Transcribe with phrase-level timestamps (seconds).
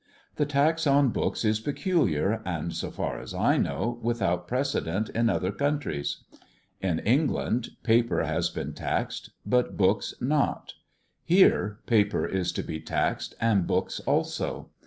[0.37, 5.29] The tax on books is peculiar, and, so far as I know, without precedent in
[5.29, 6.23] other countries.
[6.81, 10.73] In England paper has been taxed, but books not;
[11.23, 14.69] here paper is to be taxed, and books too.